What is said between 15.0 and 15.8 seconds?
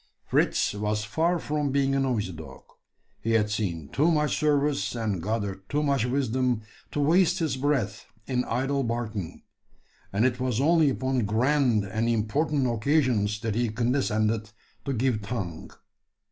tongue.